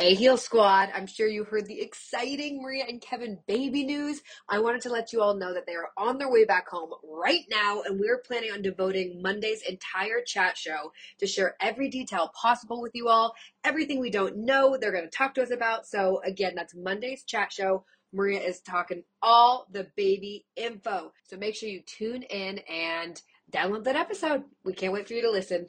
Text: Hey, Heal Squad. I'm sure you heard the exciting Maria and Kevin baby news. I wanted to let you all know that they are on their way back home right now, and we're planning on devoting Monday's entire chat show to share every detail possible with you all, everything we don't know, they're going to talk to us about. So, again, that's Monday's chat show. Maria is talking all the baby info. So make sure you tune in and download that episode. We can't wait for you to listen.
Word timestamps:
Hey, 0.00 0.14
Heal 0.14 0.38
Squad. 0.38 0.88
I'm 0.94 1.06
sure 1.06 1.28
you 1.28 1.44
heard 1.44 1.66
the 1.66 1.82
exciting 1.82 2.62
Maria 2.62 2.86
and 2.88 3.02
Kevin 3.02 3.38
baby 3.46 3.84
news. 3.84 4.22
I 4.48 4.58
wanted 4.58 4.80
to 4.82 4.88
let 4.88 5.12
you 5.12 5.20
all 5.20 5.34
know 5.34 5.52
that 5.52 5.66
they 5.66 5.74
are 5.74 5.90
on 5.98 6.16
their 6.16 6.30
way 6.30 6.46
back 6.46 6.66
home 6.70 6.88
right 7.04 7.44
now, 7.50 7.82
and 7.82 8.00
we're 8.00 8.22
planning 8.26 8.50
on 8.50 8.62
devoting 8.62 9.20
Monday's 9.20 9.60
entire 9.60 10.22
chat 10.26 10.56
show 10.56 10.90
to 11.18 11.26
share 11.26 11.54
every 11.60 11.90
detail 11.90 12.32
possible 12.34 12.80
with 12.80 12.92
you 12.94 13.08
all, 13.08 13.34
everything 13.62 14.00
we 14.00 14.08
don't 14.08 14.38
know, 14.38 14.78
they're 14.80 14.90
going 14.90 15.04
to 15.04 15.10
talk 15.10 15.34
to 15.34 15.42
us 15.42 15.50
about. 15.50 15.86
So, 15.86 16.22
again, 16.24 16.54
that's 16.56 16.74
Monday's 16.74 17.22
chat 17.22 17.52
show. 17.52 17.84
Maria 18.10 18.40
is 18.40 18.62
talking 18.62 19.02
all 19.20 19.66
the 19.70 19.86
baby 19.96 20.46
info. 20.56 21.12
So 21.24 21.36
make 21.36 21.54
sure 21.54 21.68
you 21.68 21.82
tune 21.82 22.22
in 22.22 22.60
and 22.70 23.20
download 23.52 23.84
that 23.84 23.96
episode. 23.96 24.44
We 24.64 24.72
can't 24.72 24.94
wait 24.94 25.08
for 25.08 25.12
you 25.12 25.22
to 25.22 25.30
listen. 25.30 25.66